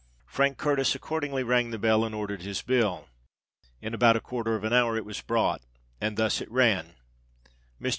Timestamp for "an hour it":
4.63-5.05